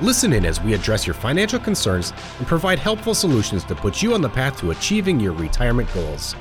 Listen 0.00 0.32
in 0.32 0.44
as 0.44 0.60
we 0.60 0.74
address 0.74 1.06
your 1.06 1.14
financial 1.14 1.60
concerns 1.60 2.12
and 2.38 2.48
provide 2.48 2.80
helpful 2.80 3.14
solutions 3.14 3.62
to 3.64 3.76
put 3.76 4.02
you 4.02 4.12
on 4.12 4.20
the 4.20 4.28
path 4.28 4.58
to 4.58 4.72
achieving 4.72 5.20
your 5.20 5.32
retirement 5.34 5.88
goals. 5.94 6.34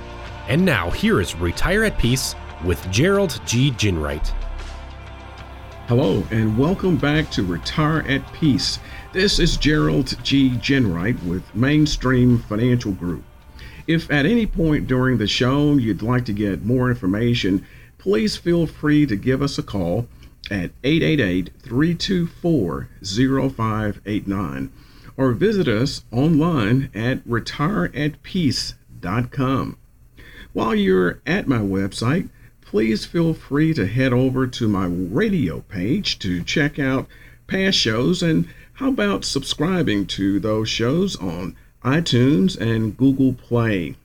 And 0.47 0.65
now, 0.65 0.89
here 0.89 1.21
is 1.21 1.35
Retire 1.35 1.83
at 1.83 1.99
Peace 1.99 2.33
with 2.65 2.89
Gerald 2.89 3.39
G. 3.45 3.69
Ginwright. 3.69 4.27
Hello, 5.87 6.25
and 6.31 6.57
welcome 6.57 6.97
back 6.97 7.29
to 7.29 7.43
Retire 7.43 8.03
at 8.07 8.33
Peace. 8.33 8.79
This 9.11 9.37
is 9.37 9.55
Gerald 9.55 10.17
G. 10.23 10.49
Ginwright 10.57 11.23
with 11.23 11.43
Mainstream 11.53 12.39
Financial 12.39 12.91
Group. 12.91 13.23
If 13.85 14.09
at 14.09 14.25
any 14.25 14.47
point 14.47 14.87
during 14.87 15.19
the 15.19 15.27
show 15.27 15.73
you'd 15.73 16.01
like 16.01 16.25
to 16.25 16.33
get 16.33 16.65
more 16.65 16.89
information, 16.89 17.63
please 17.99 18.35
feel 18.35 18.65
free 18.65 19.05
to 19.05 19.15
give 19.15 19.43
us 19.43 19.59
a 19.59 19.63
call 19.63 20.07
at 20.53 20.69
888 20.83 21.49
324 21.63 22.87
0589 23.01 24.71
or 25.17 25.31
visit 25.31 25.67
us 25.67 26.03
online 26.11 26.91
at 26.93 27.27
retireatpeace.com. 27.27 29.77
While 30.53 30.75
you're 30.75 31.19
at 31.25 31.47
my 31.47 31.57
website, 31.57 32.29
please 32.61 33.03
feel 33.03 33.33
free 33.33 33.73
to 33.73 33.87
head 33.87 34.13
over 34.13 34.45
to 34.45 34.67
my 34.67 34.85
radio 34.85 35.61
page 35.61 36.19
to 36.19 36.43
check 36.43 36.77
out 36.77 37.07
past 37.47 37.79
shows 37.79 38.21
and 38.21 38.47
how 38.73 38.89
about 38.89 39.25
subscribing 39.25 40.05
to 40.07 40.39
those 40.39 40.69
shows 40.69 41.15
on 41.15 41.55
iTunes 41.83 42.55
and 42.59 42.95
Google 42.95 43.33
Play? 43.33 43.95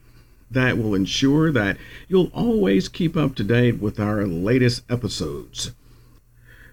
That 0.49 0.79
will 0.79 0.95
ensure 0.95 1.51
that 1.51 1.77
you'll 2.07 2.31
always 2.33 2.89
keep 2.89 3.15
up 3.15 3.35
to 3.35 3.43
date 3.43 3.79
with 3.79 3.99
our 3.99 4.25
latest 4.25 4.81
episodes. 4.89 5.73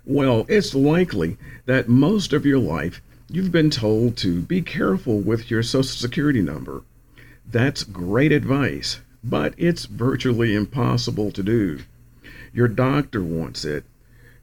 Well, 0.08 0.46
it's 0.48 0.72
likely 0.72 1.36
that 1.64 1.88
most 1.88 2.32
of 2.32 2.46
your 2.46 2.60
life 2.60 3.02
you've 3.28 3.50
been 3.50 3.70
told 3.70 4.16
to 4.18 4.40
be 4.40 4.62
careful 4.62 5.18
with 5.18 5.50
your 5.50 5.64
Social 5.64 5.82
Security 5.82 6.40
number. 6.40 6.84
That's 7.44 7.82
great 7.82 8.30
advice, 8.30 9.00
but 9.24 9.52
it's 9.56 9.86
virtually 9.86 10.54
impossible 10.54 11.32
to 11.32 11.42
do. 11.42 11.80
Your 12.52 12.68
doctor 12.68 13.20
wants 13.20 13.64
it, 13.64 13.84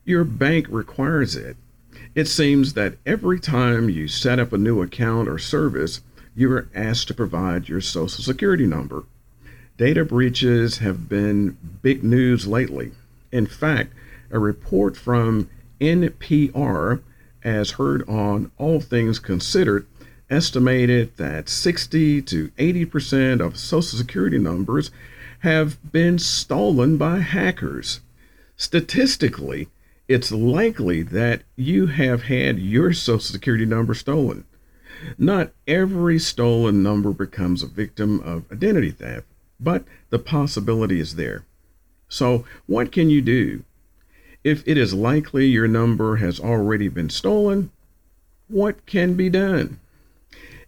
your 0.03 0.25
bank 0.25 0.67
requires 0.69 1.37
it. 1.37 1.55
It 2.13 2.27
seems 2.27 2.73
that 2.73 2.97
every 3.05 3.39
time 3.39 3.89
you 3.89 4.09
set 4.09 4.39
up 4.39 4.51
a 4.51 4.57
new 4.57 4.81
account 4.81 5.29
or 5.29 5.39
service, 5.39 6.01
you 6.35 6.51
are 6.51 6.67
asked 6.75 7.07
to 7.07 7.13
provide 7.13 7.69
your 7.69 7.79
Social 7.79 8.21
Security 8.21 8.65
number. 8.65 9.05
Data 9.77 10.03
breaches 10.03 10.79
have 10.79 11.07
been 11.07 11.57
big 11.81 12.03
news 12.03 12.47
lately. 12.47 12.91
In 13.31 13.47
fact, 13.47 13.93
a 14.33 14.39
report 14.39 14.97
from 14.97 15.49
NPR, 15.79 17.01
as 17.43 17.71
heard 17.71 18.07
on 18.09 18.51
All 18.57 18.81
Things 18.81 19.19
Considered, 19.19 19.85
estimated 20.29 21.15
that 21.17 21.47
60 21.47 22.21
to 22.23 22.51
80 22.57 22.85
percent 22.85 23.41
of 23.41 23.57
Social 23.57 23.97
Security 23.97 24.39
numbers 24.39 24.91
have 25.39 25.77
been 25.91 26.17
stolen 26.17 26.97
by 26.97 27.19
hackers. 27.19 27.99
Statistically, 28.57 29.67
it's 30.07 30.31
likely 30.31 31.03
that 31.03 31.43
you 31.55 31.87
have 31.87 32.23
had 32.23 32.59
your 32.59 32.91
Social 32.91 33.19
Security 33.19 33.65
number 33.65 33.93
stolen. 33.93 34.45
Not 35.17 35.51
every 35.67 36.17
stolen 36.17 36.81
number 36.81 37.11
becomes 37.11 37.61
a 37.61 37.67
victim 37.67 38.19
of 38.21 38.51
identity 38.51 38.91
theft, 38.91 39.27
but 39.59 39.83
the 40.09 40.19
possibility 40.19 40.99
is 40.99 41.15
there. 41.15 41.45
So, 42.07 42.45
what 42.65 42.91
can 42.91 43.09
you 43.09 43.21
do? 43.21 43.63
If 44.43 44.67
it 44.67 44.77
is 44.77 44.93
likely 44.93 45.47
your 45.47 45.69
number 45.69 46.17
has 46.17 46.39
already 46.39 46.89
been 46.89 47.09
stolen, 47.09 47.71
what 48.49 48.85
can 48.85 49.13
be 49.13 49.29
done? 49.29 49.79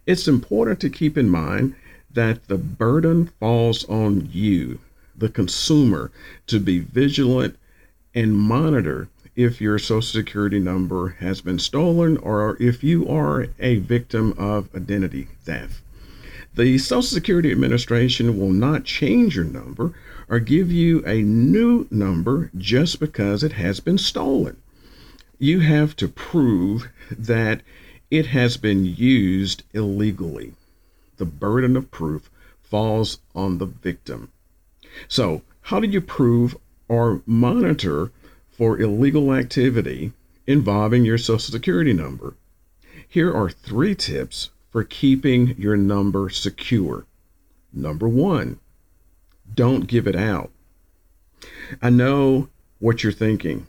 It's 0.06 0.26
important 0.26 0.80
to 0.80 0.90
keep 0.90 1.18
in 1.18 1.28
mind 1.28 1.74
that 2.10 2.48
the 2.48 2.56
burden 2.56 3.26
falls 3.38 3.84
on 3.84 4.30
you, 4.32 4.78
the 5.14 5.28
consumer, 5.28 6.10
to 6.46 6.58
be 6.58 6.78
vigilant 6.78 7.58
and 8.14 8.38
monitor 8.38 9.08
if 9.34 9.60
your 9.60 9.78
Social 9.78 10.00
Security 10.00 10.58
number 10.58 11.08
has 11.20 11.42
been 11.42 11.58
stolen 11.58 12.16
or 12.16 12.56
if 12.58 12.82
you 12.82 13.06
are 13.06 13.48
a 13.58 13.76
victim 13.76 14.32
of 14.38 14.74
identity 14.74 15.28
theft. 15.44 15.82
The 16.56 16.78
Social 16.78 17.02
Security 17.02 17.52
Administration 17.52 18.38
will 18.38 18.50
not 18.50 18.84
change 18.84 19.36
your 19.36 19.44
number 19.44 19.92
or 20.26 20.38
give 20.38 20.72
you 20.72 21.04
a 21.04 21.20
new 21.20 21.86
number 21.90 22.50
just 22.56 22.98
because 22.98 23.42
it 23.42 23.52
has 23.52 23.78
been 23.78 23.98
stolen. 23.98 24.56
You 25.38 25.60
have 25.60 25.94
to 25.96 26.08
prove 26.08 26.88
that 27.10 27.60
it 28.10 28.28
has 28.28 28.56
been 28.56 28.86
used 28.86 29.64
illegally. 29.74 30.54
The 31.18 31.26
burden 31.26 31.76
of 31.76 31.90
proof 31.90 32.30
falls 32.62 33.18
on 33.34 33.58
the 33.58 33.66
victim. 33.66 34.30
So, 35.08 35.42
how 35.60 35.78
do 35.78 35.86
you 35.86 36.00
prove 36.00 36.56
or 36.88 37.20
monitor 37.26 38.10
for 38.50 38.80
illegal 38.80 39.34
activity 39.34 40.14
involving 40.46 41.04
your 41.04 41.18
Social 41.18 41.52
Security 41.52 41.92
number? 41.92 42.32
Here 43.06 43.30
are 43.30 43.50
three 43.50 43.94
tips 43.94 44.48
for 44.70 44.84
keeping 44.84 45.54
your 45.58 45.76
number 45.76 46.28
secure. 46.28 47.06
Number 47.72 48.08
one, 48.08 48.58
don't 49.54 49.86
give 49.86 50.06
it 50.06 50.16
out. 50.16 50.50
I 51.80 51.90
know 51.90 52.48
what 52.78 53.02
you're 53.02 53.12
thinking, 53.12 53.66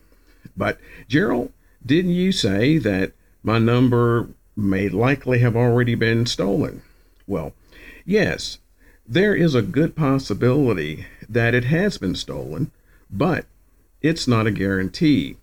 but 0.56 0.80
Gerald, 1.08 1.52
didn't 1.86 2.12
you 2.12 2.32
say 2.32 2.78
that 2.78 3.14
my 3.44 3.60
number 3.60 4.30
may 4.56 4.90
likely 4.90 5.40
have 5.40 5.56
already 5.56 5.96
been 5.96 6.26
stolen? 6.26 6.82
Well, 7.28 7.54
yes, 8.06 8.58
there 9.08 9.36
is 9.36 9.56
a 9.56 9.62
good 9.62 9.96
possibility 9.96 11.06
that 11.30 11.54
it 11.54 11.66
has 11.66 11.98
been 11.98 12.16
stolen, 12.16 12.72
but 13.10 13.46
it's 14.02 14.28
not 14.28 14.48
a 14.48 14.52
guarantee. 14.52 15.38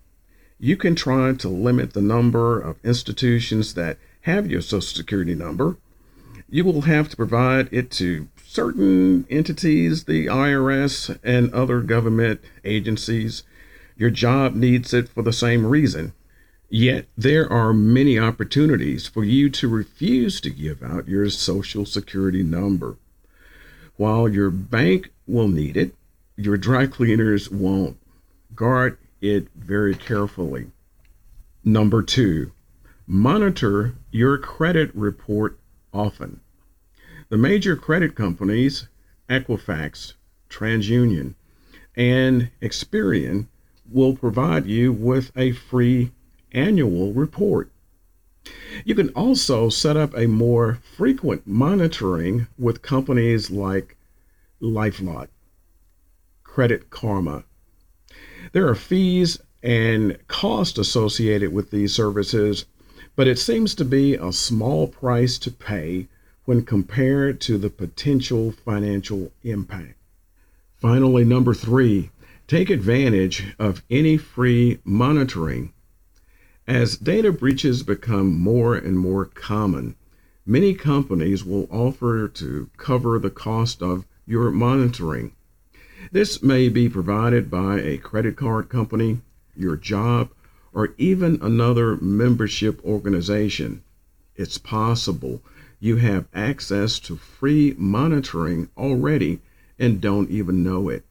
You 0.59 0.77
can 0.77 0.95
try 0.95 1.33
to 1.33 1.49
limit 1.49 1.93
the 1.93 2.01
number 2.01 2.59
of 2.59 2.77
institutions 2.83 3.73
that 3.73 3.97
have 4.25 4.49
your 4.49 4.61
Social 4.61 4.81
Security 4.81 5.35
number. 5.35 5.77
You 6.49 6.65
will 6.65 6.81
have 6.81 7.09
to 7.09 7.15
provide 7.15 7.69
it 7.71 7.91
to 7.91 8.27
certain 8.43 9.27
entities, 9.29 10.05
the 10.05 10.25
IRS 10.25 11.19
and 11.23 11.53
other 11.53 11.81
government 11.81 12.41
agencies. 12.63 13.43
Your 13.95 14.09
job 14.09 14.55
needs 14.55 14.95
it 14.95 15.09
for 15.09 15.21
the 15.21 15.31
same 15.31 15.63
reason. 15.63 16.13
Yet 16.69 17.05
there 17.15 17.51
are 17.51 17.71
many 17.71 18.17
opportunities 18.17 19.05
for 19.05 19.23
you 19.23 19.47
to 19.51 19.67
refuse 19.67 20.41
to 20.41 20.49
give 20.49 20.81
out 20.81 21.07
your 21.07 21.29
Social 21.29 21.85
Security 21.85 22.41
number. 22.41 22.97
While 23.95 24.27
your 24.27 24.49
bank 24.49 25.11
will 25.27 25.47
need 25.47 25.77
it, 25.77 25.93
your 26.35 26.57
dry 26.57 26.87
cleaners 26.87 27.51
won't. 27.51 27.97
Guard 28.55 28.97
it 29.21 29.49
very 29.55 29.93
carefully. 29.93 30.71
Number 31.63 32.01
two, 32.01 32.51
monitor 33.07 33.95
your 34.11 34.37
credit 34.37 34.93
report 34.95 35.59
often. 35.93 36.41
The 37.29 37.37
major 37.37 37.75
credit 37.75 38.15
companies, 38.15 38.87
Equifax, 39.29 40.13
TransUnion, 40.49 41.35
and 41.95 42.49
Experian, 42.61 43.47
will 43.91 44.15
provide 44.15 44.65
you 44.65 44.91
with 44.91 45.31
a 45.35 45.51
free 45.51 46.11
annual 46.51 47.13
report. 47.13 47.71
You 48.83 48.95
can 48.95 49.09
also 49.09 49.69
set 49.69 49.97
up 49.97 50.15
a 50.15 50.27
more 50.27 50.79
frequent 50.95 51.47
monitoring 51.47 52.47
with 52.57 52.81
companies 52.81 53.49
like 53.49 53.97
LifeLock, 54.61 55.29
Credit 56.43 56.89
Karma, 56.89 57.43
there 58.51 58.67
are 58.67 58.75
fees 58.75 59.39
and 59.63 60.17
costs 60.27 60.77
associated 60.77 61.51
with 61.51 61.71
these 61.71 61.93
services, 61.93 62.65
but 63.15 63.27
it 63.27 63.39
seems 63.39 63.73
to 63.75 63.85
be 63.85 64.15
a 64.15 64.31
small 64.31 64.87
price 64.87 65.37
to 65.37 65.51
pay 65.51 66.07
when 66.45 66.63
compared 66.63 67.39
to 67.41 67.57
the 67.57 67.69
potential 67.69 68.51
financial 68.51 69.31
impact. 69.43 69.95
Finally, 70.75 71.25
number 71.25 71.53
three, 71.53 72.11
take 72.47 72.69
advantage 72.69 73.55
of 73.57 73.81
any 73.89 74.17
free 74.17 74.79
monitoring. 74.83 75.71
As 76.67 76.97
data 76.97 77.31
breaches 77.31 77.83
become 77.83 78.39
more 78.39 78.75
and 78.75 78.99
more 78.99 79.25
common, 79.25 79.95
many 80.45 80.73
companies 80.73 81.43
will 81.43 81.67
offer 81.71 82.27
to 82.27 82.69
cover 82.77 83.17
the 83.17 83.29
cost 83.29 83.81
of 83.81 84.05
your 84.27 84.51
monitoring. 84.51 85.31
This 86.11 86.43
may 86.43 86.69
be 86.69 86.89
provided 86.89 87.49
by 87.49 87.79
a 87.79 87.97
credit 87.97 88.35
card 88.35 88.69
company, 88.69 89.21
your 89.55 89.75
job, 89.75 90.29
or 90.75 90.93
even 90.97 91.39
another 91.41 91.95
membership 91.95 92.83
organization. 92.83 93.81
It's 94.35 94.57
possible 94.57 95.41
you 95.79 95.95
have 95.95 96.27
access 96.33 96.99
to 96.99 97.15
free 97.15 97.73
monitoring 97.77 98.67
already 98.77 99.39
and 99.79 100.01
don't 100.01 100.29
even 100.29 100.63
know 100.63 100.89
it. 100.89 101.05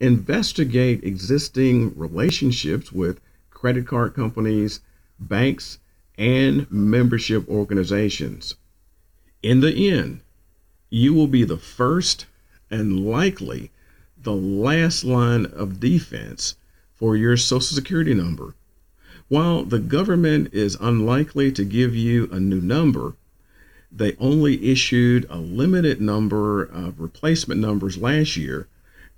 Investigate 0.00 1.02
existing 1.02 1.98
relationships 1.98 2.92
with 2.92 3.22
credit 3.48 3.86
card 3.86 4.12
companies, 4.12 4.80
banks, 5.18 5.78
and 6.18 6.70
membership 6.70 7.48
organizations. 7.48 8.54
In 9.42 9.60
the 9.60 9.90
end, 9.90 10.20
you 10.90 11.14
will 11.14 11.26
be 11.26 11.44
the 11.44 11.56
first 11.56 12.26
and 12.70 13.06
likely 13.06 13.70
the 14.22 14.34
last 14.34 15.04
line 15.04 15.46
of 15.46 15.80
defense 15.80 16.56
for 16.94 17.16
your 17.16 17.38
Social 17.38 17.60
Security 17.74 18.12
number. 18.12 18.54
While 19.30 19.62
the 19.62 19.78
government 19.78 20.52
is 20.52 20.76
unlikely 20.80 21.52
to 21.52 21.64
give 21.64 21.94
you 21.94 22.28
a 22.32 22.40
new 22.40 22.60
number, 22.60 23.14
they 23.92 24.16
only 24.16 24.72
issued 24.72 25.24
a 25.30 25.36
limited 25.36 26.00
number 26.00 26.64
of 26.64 26.98
replacement 26.98 27.60
numbers 27.60 27.96
last 27.96 28.36
year. 28.36 28.66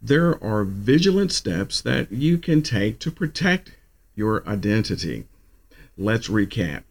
There 0.02 0.32
are 0.44 0.64
vigilant 0.64 1.32
steps 1.32 1.80
that 1.80 2.12
you 2.12 2.36
can 2.36 2.60
take 2.60 2.98
to 2.98 3.10
protect 3.10 3.72
your 4.14 4.46
identity. 4.46 5.24
Let's 5.96 6.28
recap. 6.28 6.82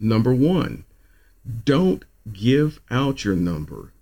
Number 0.00 0.34
one, 0.34 0.82
don't 1.64 2.04
give 2.32 2.80
out 2.90 3.24
your 3.24 3.36
number. 3.36 3.92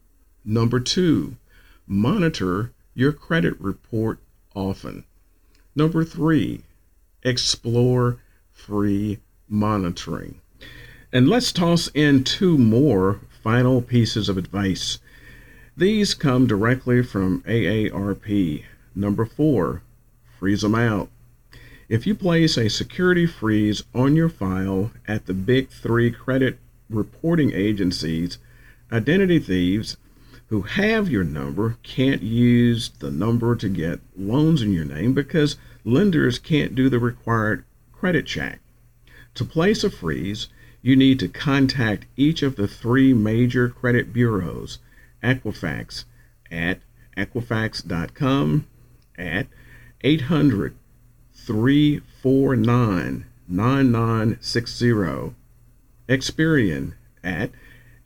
Number 0.43 0.81
two, 0.81 1.37
monitor 1.87 2.72
your 2.94 3.12
credit 3.12 3.61
report 3.61 4.20
often. 4.55 5.05
Number 5.76 6.02
three, 6.02 6.62
explore 7.22 8.20
free 8.55 9.19
monitoring. 9.49 10.41
And 11.12 11.29
let's 11.29 11.53
toss 11.53 11.89
in 11.95 12.25
two 12.25 12.56
more 12.56 13.21
final 13.43 13.83
pieces 13.83 14.29
of 14.29 14.39
advice. 14.39 14.99
These 15.77 16.15
come 16.15 16.47
directly 16.47 17.03
from 17.03 17.43
AARP. 17.43 18.65
Number 18.95 19.27
four, 19.27 19.83
freeze 20.39 20.62
them 20.62 20.75
out. 20.75 21.11
If 21.89 22.06
you 22.06 22.15
place 22.15 22.56
a 22.56 22.71
security 22.71 23.27
freeze 23.27 23.83
on 23.95 24.17
your 24.17 24.31
file 24.31 24.93
at 25.07 25.27
the 25.27 25.35
big 25.35 25.69
three 25.69 26.11
credit 26.11 26.59
reporting 26.89 27.53
agencies, 27.53 28.39
identity 28.91 29.39
thieves 29.39 29.97
who 30.49 30.62
have 30.62 31.11
your 31.11 31.25
number 31.25 31.77
can't 31.83 32.23
use 32.23 32.91
the 33.00 33.11
number 33.11 33.57
to 33.57 33.69
get 33.69 34.00
loans 34.17 34.62
in 34.62 34.73
your 34.73 34.85
name 34.85 35.12
because 35.12 35.57
lenders 35.85 36.39
can't 36.39 36.75
do 36.75 36.89
the 36.89 36.99
required 36.99 37.65
credit 37.99 38.26
check. 38.26 38.61
To 39.35 39.44
place 39.44 39.85
a 39.85 39.91
freeze, 39.91 40.49
you 40.82 40.96
need 40.96 41.19
to 41.20 41.29
contact 41.29 42.06
each 42.17 42.43
of 42.43 42.56
the 42.56 42.69
three 42.69 43.14
major 43.14 43.69
credit 43.69 44.12
bureaus 44.12 44.79
Equifax 45.23 46.05
at 46.50 46.81
equifax.com 47.17 48.67
at 49.17 49.46
800 50.02 50.76
349 51.32 53.25
9960. 53.49 55.35
Experian 56.08 56.93
at 57.23 57.50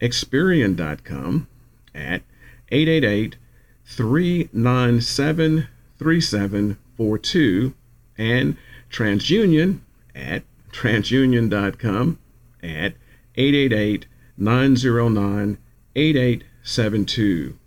Experian.com 0.01 1.49
at 1.95 2.23
888 2.71 3.37
397 3.85 5.69
3742 5.99 7.75
and 8.17 8.57
TransUnion 8.91 9.81
at 10.15 10.43
transunion.com 10.73 12.19
at 12.63 12.95
888 13.37 14.07
909 14.37 15.59
8872. 15.97 17.59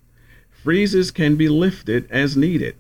Freezes 0.64 1.12
can 1.12 1.36
be 1.36 1.50
lifted 1.50 2.10
as 2.12 2.38
needed, 2.38 2.76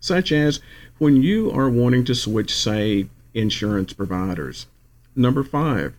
such 0.00 0.32
as 0.32 0.60
when 0.98 1.22
you 1.22 1.50
are 1.50 1.68
wanting 1.68 2.04
to 2.04 2.14
switch, 2.14 2.54
say, 2.54 3.06
insurance 3.34 3.92
providers. 3.92 4.66
Number 5.14 5.44
five, 5.44 5.94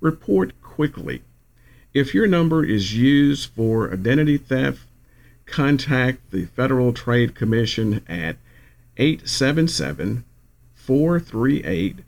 report 0.00 0.60
quickly. 0.60 1.22
If 1.94 2.14
your 2.14 2.26
number 2.26 2.64
is 2.64 2.96
used 2.96 3.50
for 3.50 3.92
identity 3.92 4.38
theft, 4.38 4.86
contact 5.46 6.30
the 6.30 6.46
Federal 6.46 6.92
Trade 6.92 7.34
Commission 7.34 8.02
at 8.08 8.36
877 8.96 10.24
438 10.84 11.98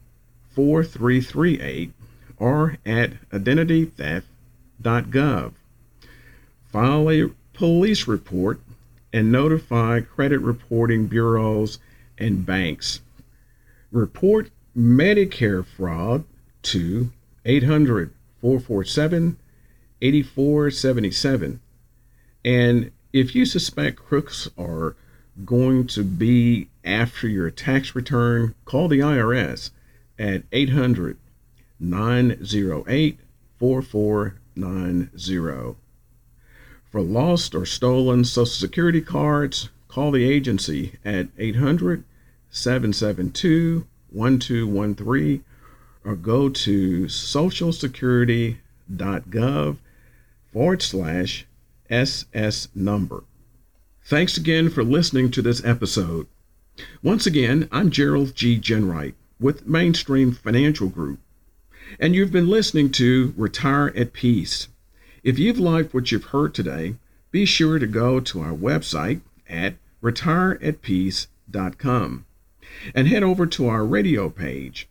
4338 0.54 1.92
or 2.38 2.78
at 2.84 3.12
identitytheft.gov. 3.30 5.52
File 6.66 7.10
a 7.10 7.30
police 7.52 8.08
report 8.08 8.60
and 9.12 9.30
notify 9.30 10.00
credit 10.00 10.40
reporting 10.40 11.06
bureaus 11.06 11.78
and 12.18 12.44
banks. 12.44 13.00
Report 13.92 14.50
Medicare 14.76 15.64
fraud 15.64 16.24
to 16.62 17.12
800 17.44 18.12
447 18.40 19.36
8477. 20.02 21.60
And 22.44 22.90
if 23.12 23.36
you 23.36 23.46
suspect 23.46 23.96
crooks 23.96 24.50
are 24.58 24.96
going 25.44 25.86
to 25.88 26.04
be 26.04 26.68
after 26.84 27.26
your 27.26 27.50
tax 27.50 27.94
return, 27.94 28.54
call 28.64 28.88
the 28.88 29.00
IRS 29.00 29.70
at 30.18 30.42
800 30.52 31.16
908 31.80 33.18
4490. 33.58 35.76
For 36.90 37.00
lost 37.00 37.54
or 37.54 37.64
stolen 37.66 38.24
Social 38.24 38.46
Security 38.46 39.00
cards, 39.00 39.70
call 39.88 40.12
the 40.12 40.30
agency 40.30 40.92
at 41.04 41.28
800 41.36 42.04
772 42.50 43.86
1213 44.10 45.44
or 46.04 46.14
go 46.14 46.48
to 46.48 47.06
socialsecurity.gov 47.06 49.76
forward 50.52 50.82
slash 50.82 51.46
SS 51.90 52.68
number. 52.74 53.24
Thanks 54.06 54.36
again 54.36 54.68
for 54.68 54.84
listening 54.84 55.30
to 55.30 55.40
this 55.40 55.64
episode. 55.64 56.26
Once 57.02 57.24
again, 57.24 57.70
I'm 57.72 57.90
Gerald 57.90 58.34
G. 58.34 58.60
Ginwright 58.60 59.14
with 59.40 59.66
Mainstream 59.66 60.32
Financial 60.32 60.90
Group, 60.90 61.20
and 61.98 62.14
you've 62.14 62.30
been 62.30 62.50
listening 62.50 62.92
to 62.92 63.32
Retire 63.34 63.94
at 63.96 64.12
Peace. 64.12 64.68
If 65.22 65.38
you've 65.38 65.58
liked 65.58 65.94
what 65.94 66.12
you've 66.12 66.24
heard 66.24 66.52
today, 66.52 66.96
be 67.30 67.46
sure 67.46 67.78
to 67.78 67.86
go 67.86 68.20
to 68.20 68.42
our 68.42 68.52
website 68.52 69.22
at 69.48 69.76
retireatpeace.com 70.02 72.26
and 72.94 73.08
head 73.08 73.22
over 73.22 73.46
to 73.46 73.68
our 73.68 73.86
radio 73.86 74.28
page. 74.28 74.86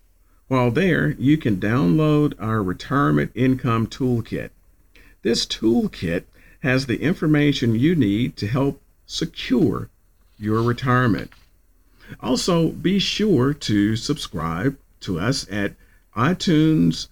While 0.48 0.72
there, 0.72 1.12
you 1.20 1.38
can 1.38 1.58
download 1.58 2.34
our 2.40 2.64
Retirement 2.64 3.32
Income 3.36 3.88
Toolkit. 3.88 4.50
This 5.22 5.46
toolkit 5.46 6.24
has 6.62 6.88
the 6.88 7.00
information 7.00 7.76
you 7.76 7.96
need 7.96 8.36
to 8.38 8.48
help 8.48 8.80
secure 9.06 9.90
your 10.38 10.62
retirement. 10.62 11.32
Also, 12.20 12.70
be 12.70 13.00
sure 13.00 13.54
to 13.54 13.96
subscribe 13.96 14.78
to 15.02 15.20
us 15.20 15.48
at 15.52 15.74
iTunes 16.16 17.08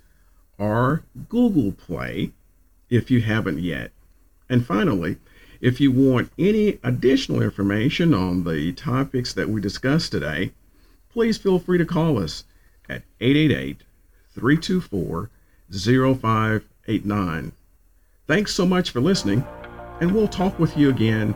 or 0.58 1.04
Google 1.30 1.72
Play 1.72 2.32
if 2.90 3.10
you 3.10 3.22
haven't 3.22 3.60
yet. 3.60 3.92
And 4.50 4.66
finally, 4.66 5.18
if 5.62 5.80
you 5.80 5.92
want 5.92 6.32
any 6.38 6.80
additional 6.84 7.42
information 7.42 8.14
on 8.14 8.44
the 8.44 8.74
topics 8.74 9.34
that 9.34 9.50
we 9.50 9.62
discussed 9.62 10.12
today, 10.12 10.52
please 11.12 11.38
feel 11.38 11.60
free 11.60 11.78
to 11.78 11.86
call 11.86 12.18
us 12.22 12.44
at 12.90 13.04
888 13.20 13.84
324 14.34 15.30
0589. 15.72 17.52
Thanks 18.28 18.54
so 18.54 18.66
much 18.66 18.90
for 18.92 19.02
listening, 19.02 19.46
and 20.00 20.12
we'll 20.14 20.28
talk 20.28 20.58
with 20.60 20.78
you 20.78 20.90
again 20.90 21.36